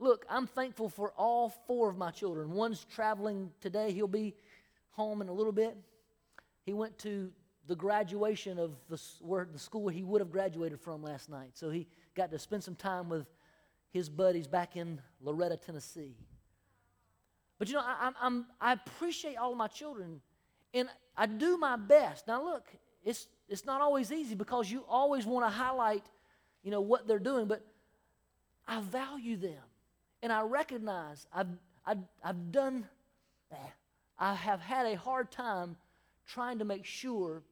[0.00, 2.52] Look, I'm thankful for all four of my children.
[2.52, 4.34] One's traveling today, he'll be
[4.92, 5.76] home in a little bit.
[6.64, 7.30] He went to
[7.66, 11.50] the graduation of the, where, the school he would have graduated from last night.
[11.52, 13.26] So he got to spend some time with
[13.90, 16.16] his buddies back in Loretto, Tennessee.
[17.58, 20.22] But you know, I, I'm, I appreciate all of my children,
[20.72, 22.26] and I do my best.
[22.26, 22.66] Now, look,
[23.04, 26.04] it's it's not always easy because you always want to highlight,
[26.62, 27.62] you know, what they're doing, but
[28.66, 29.60] I value them.
[30.22, 31.48] And I recognize I've,
[31.86, 32.86] I've, I've done,
[34.18, 35.76] I have had a hard time
[36.26, 37.42] trying to make sure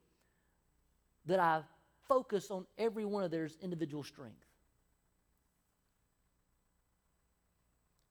[1.27, 1.63] that I
[2.07, 4.45] focus on every one of their individual strength.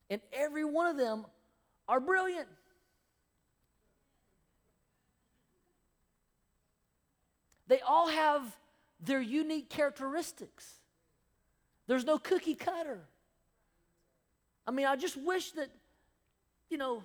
[0.10, 1.26] And every one of them
[1.88, 2.48] are brilliant.
[7.68, 8.56] They all have
[9.02, 10.66] their unique characteristics.
[11.88, 13.02] There's no cookie cutter.
[14.68, 15.70] I mean, I just wish that,
[16.70, 17.04] you know,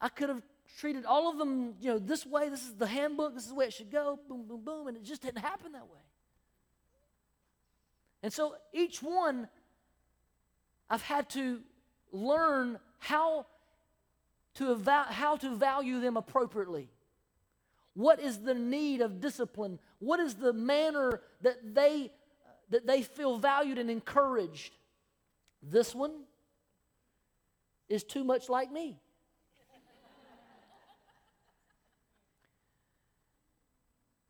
[0.00, 0.42] I could have
[0.78, 2.50] treated all of them, you know, this way.
[2.50, 3.34] This is the handbook.
[3.34, 4.18] This is the way it should go.
[4.28, 4.86] Boom, boom, boom.
[4.88, 6.00] And it just didn't happen that way.
[8.22, 9.48] And so each one,
[10.90, 11.60] I've had to
[12.12, 13.46] learn how
[14.54, 16.90] to, eva- how to value them appropriately.
[17.94, 19.78] What is the need of discipline?
[19.98, 22.10] What is the manner that they,
[22.70, 24.74] that they feel valued and encouraged?
[25.62, 26.12] This one
[27.92, 28.98] is too much like me.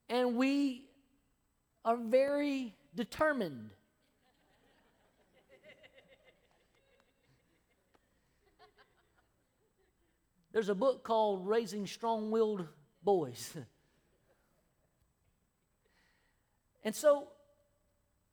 [0.09, 0.85] and we
[1.85, 3.70] are very determined.
[10.53, 12.66] There's a book called Raising Strong Willed
[13.03, 13.57] boys.
[16.85, 17.29] and so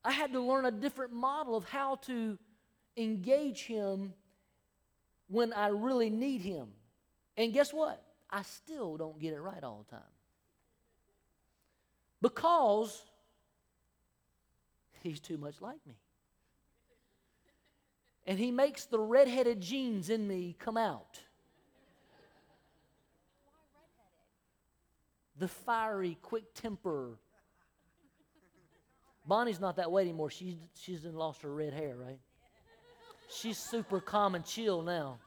[0.04, 2.38] I had to learn a different model of how to
[2.98, 4.14] engage him
[5.30, 6.68] when I really need him.
[7.38, 8.04] And guess what?
[8.30, 10.06] I still don't get it right all the time.
[12.22, 13.02] because
[15.02, 15.94] he's too much like me.
[18.28, 21.20] And he makes the redheaded genes in me come out.
[25.38, 27.18] The fiery, quick temper.
[29.26, 30.30] Bonnie's not that way anymore.
[30.30, 32.20] She's, she's lost her red hair, right?
[33.32, 35.20] She's super calm and chill now.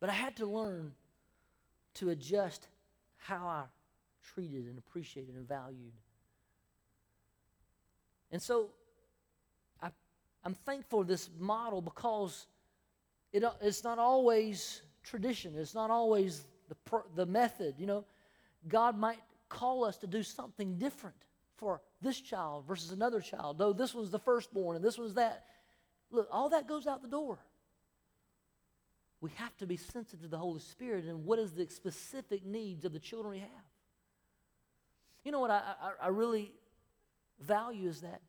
[0.00, 0.92] But I had to learn
[1.94, 2.66] to adjust
[3.18, 3.64] how I
[4.34, 5.92] treated and appreciated and valued.
[8.32, 8.70] And so
[9.80, 9.90] I,
[10.44, 12.46] I'm thankful for this model because
[13.32, 17.76] it, it's not always tradition, it's not always the, the method.
[17.78, 18.04] You know,
[18.68, 19.20] God might
[19.62, 21.16] call us to do something different
[21.56, 23.58] for this child versus another child.
[23.58, 25.44] Though this one's the firstborn and this one's that.
[26.10, 27.38] Look, all that goes out the door
[29.22, 32.84] we have to be sensitive to the Holy Spirit and what is the specific needs
[32.84, 33.48] of the children we have.
[35.24, 36.52] You know what I, I, I really
[37.38, 38.20] value is that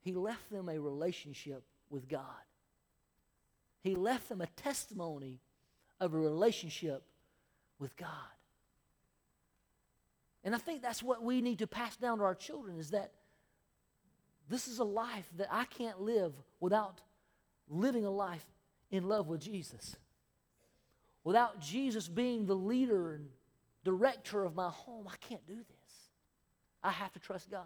[0.00, 2.24] he left them a relationship with God.
[3.84, 5.38] He left them a testimony
[6.00, 7.04] of a relationship
[7.78, 8.08] with God.
[10.44, 13.12] And I think that's what we need to pass down to our children is that
[14.48, 17.00] this is a life that I can't live without
[17.68, 18.44] living a life
[18.90, 19.96] in love with Jesus.
[21.24, 23.28] Without Jesus being the leader and
[23.84, 25.92] director of my home, I can't do this.
[26.82, 27.64] I have to trust God.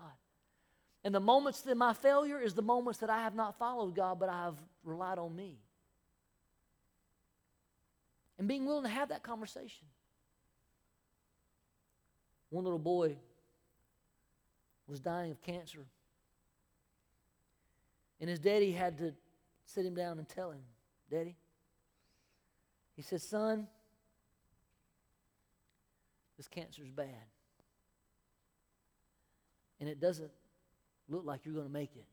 [1.02, 4.18] And the moments that my failure is the moments that I have not followed God,
[4.18, 5.58] but I have relied on me.
[8.38, 9.86] And being willing to have that conversation.
[12.50, 13.16] One little boy
[14.86, 15.84] was dying of cancer.
[18.20, 19.12] And his daddy had to
[19.64, 20.62] sit him down and tell him,
[21.10, 21.36] Daddy,
[22.94, 23.66] he said, Son,
[26.36, 27.06] this cancer is bad.
[29.80, 30.30] And it doesn't
[31.08, 32.06] look like you're going to make it.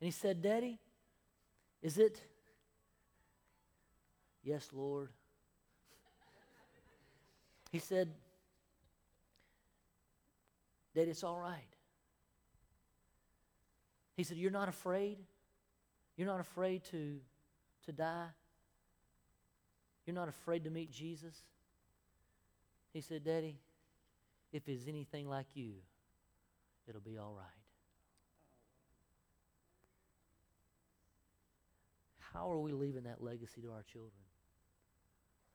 [0.00, 0.78] And he said, Daddy,
[1.82, 2.20] is it?
[4.42, 5.10] Yes, Lord.
[7.72, 8.10] he said,
[10.94, 11.68] Daddy, it's all right.
[14.14, 15.18] He said, You're not afraid?
[16.16, 17.18] You're not afraid to,
[17.86, 18.28] to die?
[20.06, 21.34] You're not afraid to meet Jesus?
[22.92, 23.56] He said, Daddy,
[24.52, 25.74] if it's anything like you,
[26.86, 27.46] it'll be all right.
[32.34, 34.12] How are we leaving that legacy to our children?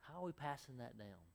[0.00, 1.27] How are we passing that down?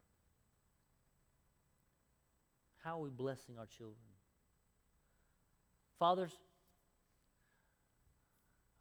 [2.83, 3.95] How are we blessing our children?
[5.99, 6.31] Fathers,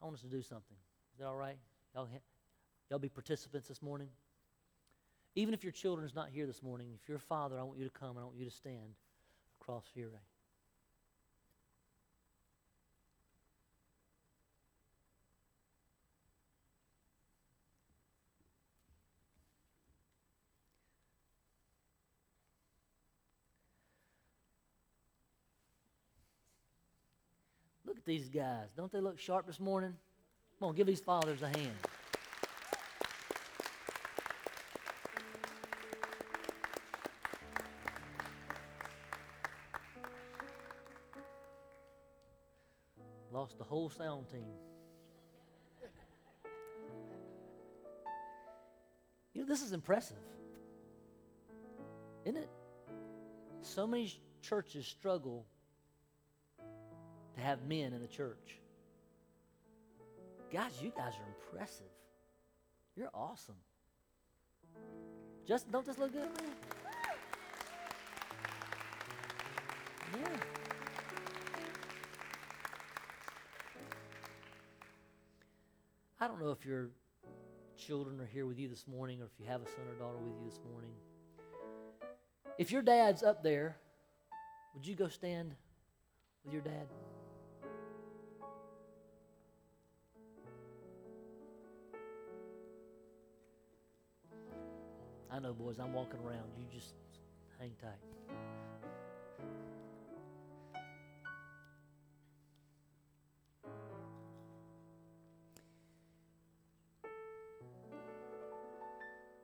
[0.01, 0.77] I want us to do something.
[1.15, 1.57] Is that all right?
[1.95, 2.09] Y'all,
[2.91, 4.09] y'all be participants this morning?
[5.37, 7.85] Even if your children's not here this morning, if you're a father, I want you
[7.85, 8.97] to come and I want you to stand
[9.61, 10.11] across here.
[28.13, 28.67] These guys.
[28.77, 29.95] Don't they look sharp this morning?
[30.59, 31.71] Come on, give these fathers a hand.
[43.33, 44.45] Lost the whole sound team.
[49.33, 50.19] You know, this is impressive.
[52.27, 52.51] Isn't it?
[53.63, 55.47] So many churches struggle
[57.35, 58.59] to have men in the church.
[60.53, 61.87] Guys, you guys are impressive.
[62.97, 63.57] You're awesome.
[65.47, 66.29] Just don't this look good?
[70.15, 70.29] Yeah.
[76.21, 76.91] I don't know if your
[77.77, 80.19] children are here with you this morning or if you have a son or daughter
[80.19, 80.91] with you this morning.
[82.59, 83.77] If your dad's up there,
[84.75, 85.55] would you go stand
[86.45, 86.87] with your dad?
[95.35, 96.45] I know, boys, I'm walking around.
[96.59, 96.93] You just
[97.59, 97.93] hang tight.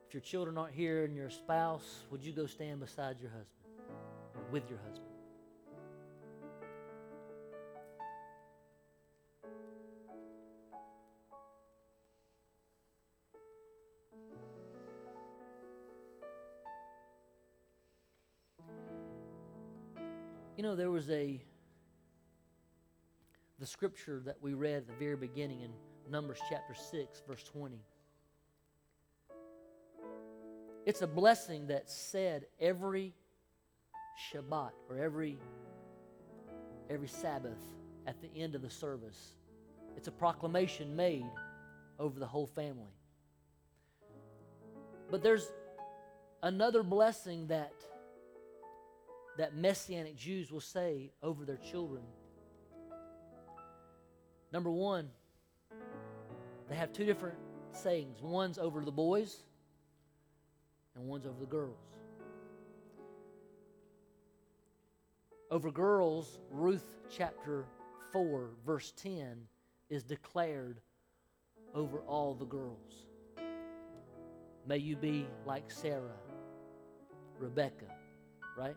[0.07, 3.89] If your children aren't here and your spouse, would you go stand beside your husband
[4.51, 5.08] with your husband?
[20.59, 21.41] You know, there was a
[23.59, 25.71] the scripture that we read at the very beginning in
[26.11, 27.77] Numbers chapter 6, verse 20.
[30.85, 33.13] It's a blessing that's said every
[34.33, 35.37] Shabbat or every
[36.89, 37.61] every Sabbath
[38.05, 39.35] at the end of the service.
[39.95, 41.31] It's a proclamation made
[41.99, 42.97] over the whole family.
[45.09, 45.53] But there's
[46.43, 47.71] another blessing that
[49.39, 52.03] that messianic Jews will say over their children.
[54.51, 55.07] Number 1,
[56.67, 57.37] they have two different
[57.71, 58.21] sayings.
[58.21, 59.43] One's over the boys
[60.93, 61.79] and one's over the girls.
[65.49, 67.63] Over girls, Ruth chapter
[68.11, 69.37] 4, verse 10
[69.89, 70.81] is declared
[71.73, 73.05] over all the girls.
[74.67, 76.19] May you be like Sarah,
[77.39, 77.85] Rebecca,
[78.57, 78.75] right?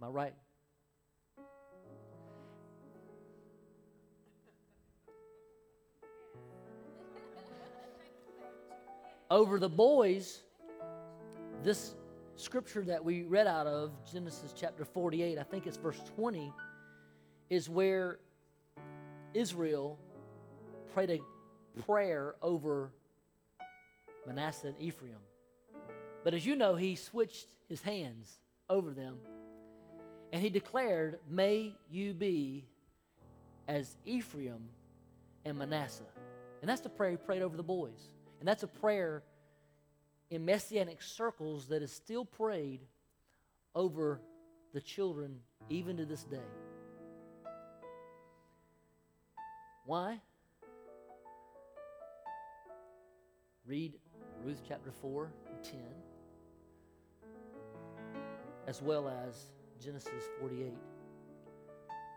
[0.00, 0.34] Am I right?
[9.30, 10.40] Over the boys,
[11.62, 11.94] this
[12.36, 16.50] scripture that we read out of, Genesis chapter 48, I think it's verse 20,
[17.50, 18.20] is where
[19.34, 19.98] Israel
[20.94, 22.90] prayed a prayer over
[24.26, 25.18] Manasseh and Ephraim.
[26.24, 28.38] But as you know, he switched his hands
[28.70, 29.18] over them
[30.32, 32.64] and he declared, May you be
[33.68, 34.68] as Ephraim
[35.44, 36.02] and Manasseh.
[36.60, 38.14] And that's the prayer he prayed over the boys.
[38.38, 39.22] And that's a prayer
[40.30, 42.80] in messianic circles that is still prayed
[43.74, 44.20] over
[44.72, 46.38] the children even to this day.
[49.86, 50.20] Why?
[53.66, 53.94] Read
[54.44, 55.80] Ruth chapter 4 and 10,
[58.66, 59.50] as well as
[59.82, 60.74] Genesis 48.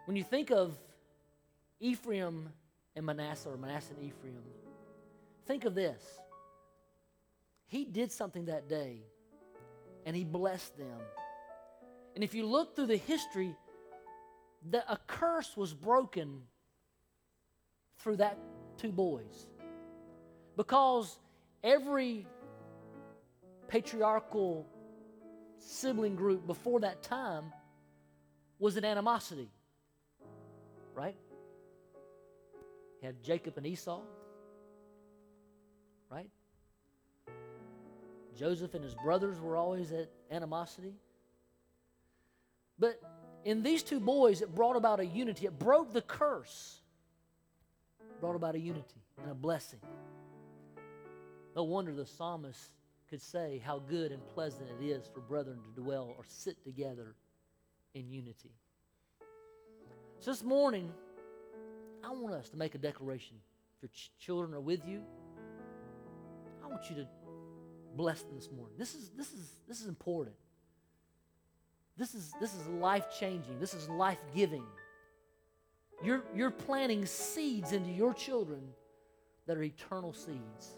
[0.06, 0.78] When you think of
[1.80, 2.50] Ephraim
[2.96, 4.44] and Manasseh, or Manasseh and Ephraim,
[5.46, 6.02] think of this
[7.74, 9.02] he did something that day
[10.06, 11.00] and he blessed them.
[12.14, 13.56] And if you look through the history,
[14.70, 16.44] that a curse was broken
[17.98, 18.38] through that
[18.78, 19.48] two boys.
[20.56, 21.18] Because
[21.64, 22.28] every
[23.68, 24.68] patriarchal
[25.66, 27.52] sibling group before that time
[28.60, 29.50] was an animosity.
[30.96, 31.16] Right?
[33.02, 34.02] You had Jacob and Esau.
[36.10, 36.30] Right?
[38.38, 40.94] Joseph and his brothers were always at animosity.
[42.80, 43.00] But
[43.46, 45.46] in these two boys, it brought about a unity.
[45.46, 46.82] It broke the curse,
[48.20, 49.80] brought about a unity and a blessing.
[51.56, 52.72] No wonder the psalmist
[53.10, 57.16] could say how good and pleasant it is for brethren to dwell or sit together
[57.94, 58.52] in unity.
[60.20, 60.92] So this morning,
[62.04, 63.38] I want us to make a declaration.
[63.78, 65.02] If your ch- children are with you,
[66.64, 67.08] I want you to
[67.96, 68.76] bless them this morning.
[68.78, 70.36] This is this is this is important.
[71.98, 73.60] This is this is life changing.
[73.60, 74.64] This is life giving.
[76.04, 78.62] You're you're planting seeds into your children
[79.46, 80.78] that are eternal seeds.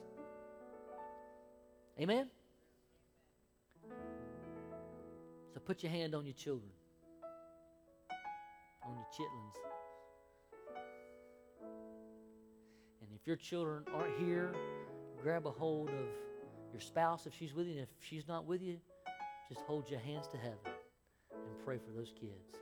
[1.99, 2.27] Amen.
[5.53, 6.69] So put your hand on your children,
[8.85, 9.55] on your chitlins.
[13.01, 14.53] And if your children aren't here,
[15.21, 16.05] grab a hold of
[16.73, 17.73] your spouse if she's with you.
[17.73, 18.77] And if she's not with you,
[19.47, 22.59] just hold your hands to heaven and pray for those kids.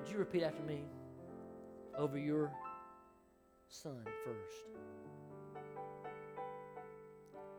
[0.00, 0.82] Would you repeat after me
[1.96, 2.50] over your
[3.68, 5.01] son first?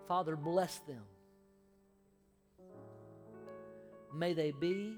[0.08, 1.04] Father, bless them.
[4.14, 4.98] May they be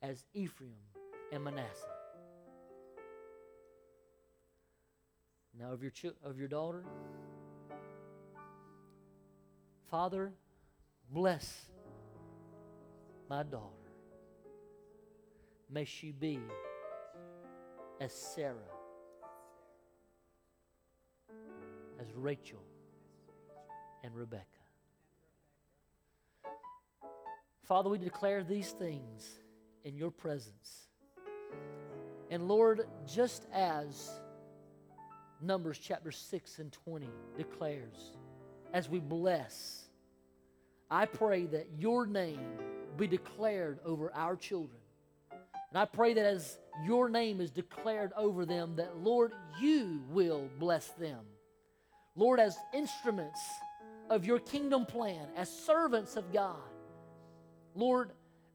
[0.00, 0.76] as Ephraim
[1.32, 1.86] and Manasseh.
[5.58, 6.84] Now, of your, ch- of your daughter,
[9.90, 10.32] Father,
[11.10, 11.66] bless
[13.28, 13.68] my daughter.
[15.70, 16.40] May she be
[18.00, 18.56] as Sarah,
[22.00, 22.62] as Rachel,
[24.02, 24.46] and Rebecca.
[27.64, 29.28] Father, we declare these things
[29.84, 30.88] in your presence.
[32.30, 34.10] And Lord, just as
[35.40, 38.12] Numbers chapter 6 and 20 declares,
[38.72, 39.86] as we bless,
[40.90, 42.40] I pray that your name
[42.96, 44.78] be declared over our children.
[45.30, 50.48] And I pray that as your name is declared over them, that Lord, you will
[50.58, 51.20] bless them.
[52.14, 53.40] Lord, as instruments
[54.10, 56.56] of your kingdom plan, as servants of God,
[57.74, 58.10] Lord,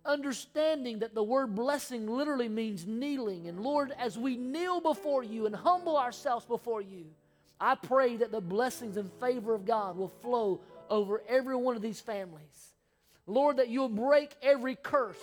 [0.05, 3.47] understanding that the word blessing literally means kneeling.
[3.47, 7.05] And Lord, as we kneel before you and humble ourselves before you,
[7.59, 11.81] I pray that the blessings and favor of God will flow over every one of
[11.81, 12.73] these families.
[13.25, 15.17] Lord, that you'll break every curse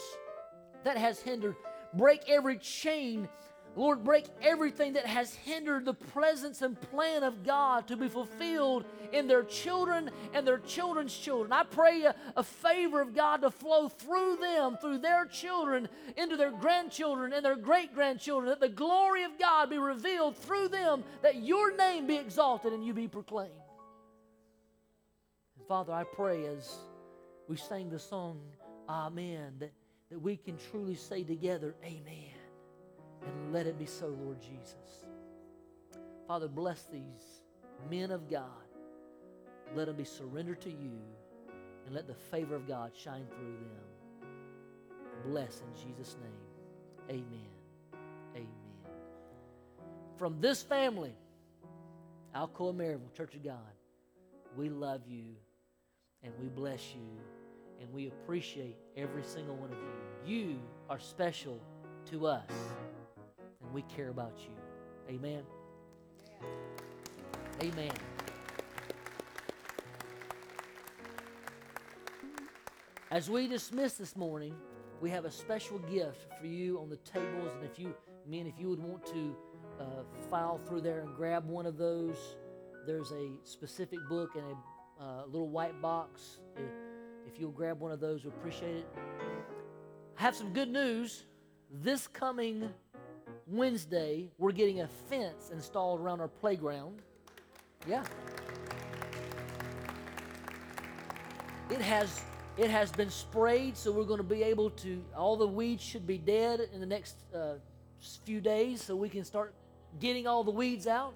[0.83, 1.57] that has hindered,
[1.95, 3.29] break every chain
[3.77, 8.85] Lord, break everything that has hindered the presence and plan of God to be fulfilled
[9.13, 11.53] in their children and their children's children.
[11.53, 16.37] I pray a, a, favor of God to flow through them, through their children, into
[16.37, 21.03] their grandchildren and their great grandchildren, that the glory of God be revealed through them,
[21.23, 23.51] that your name be exalted and you be proclaimed.
[25.59, 26.77] And Father, I pray as
[27.49, 28.41] we sing the song,
[28.89, 29.73] Amen, that,
[30.11, 32.34] that we can truly say together, Amen.
[33.27, 35.05] And let it be so, Lord Jesus.
[36.27, 37.43] Father, bless these
[37.91, 38.45] men of God.
[39.75, 40.99] Let them be surrendered to you
[41.87, 44.29] and let the favor of God shine through them.
[45.25, 47.11] Bless in Jesus' name.
[47.11, 47.51] Amen.
[48.35, 48.49] Amen.
[50.17, 51.15] From this family,
[52.35, 53.59] Alcoa Maryville Church of God,
[54.57, 55.35] we love you
[56.23, 57.19] and we bless you
[57.81, 60.35] and we appreciate every single one of you.
[60.35, 61.61] You are special
[62.07, 62.51] to us
[63.75, 65.15] we care about you.
[65.15, 65.43] Amen.
[67.61, 67.93] Amen.
[73.11, 74.55] As we dismiss this morning,
[75.01, 77.51] we have a special gift for you on the tables.
[77.55, 77.95] And if you,
[78.27, 79.37] men, if you would want to
[79.81, 79.85] uh,
[80.31, 82.17] file through there and grab one of those,
[82.87, 84.45] there's a specific book and
[85.01, 86.39] a uh, little white box.
[87.27, 88.89] If you'll grab one of those, we appreciate it.
[90.17, 91.25] I have some good news.
[91.71, 92.71] This coming
[93.47, 97.01] Wednesday, we're getting a fence installed around our playground.
[97.87, 98.05] Yeah.
[101.71, 102.23] It has
[102.57, 105.03] it has been sprayed, so we're going to be able to.
[105.17, 107.55] All the weeds should be dead in the next uh,
[108.25, 109.55] few days, so we can start
[109.99, 111.15] getting all the weeds out.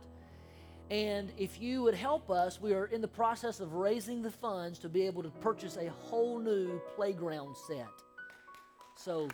[0.90, 4.78] And if you would help us, we are in the process of raising the funds
[4.80, 7.86] to be able to purchase a whole new playground set.
[8.96, 9.28] So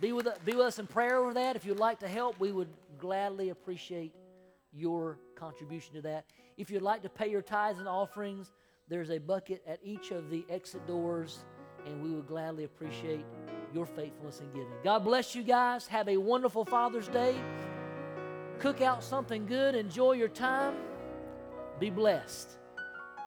[0.00, 1.56] be with, be with us in prayer over that.
[1.56, 2.68] If you'd like to help, we would
[2.98, 4.12] gladly appreciate
[4.72, 6.26] your contribution to that.
[6.56, 8.52] If you'd like to pay your tithes and offerings,
[8.88, 11.44] there's a bucket at each of the exit doors,
[11.86, 13.24] and we would gladly appreciate
[13.74, 14.72] your faithfulness in giving.
[14.82, 15.86] God bless you guys.
[15.86, 17.36] Have a wonderful Father's Day.
[18.58, 19.74] Cook out something good.
[19.74, 20.74] Enjoy your time.
[21.78, 22.57] Be blessed.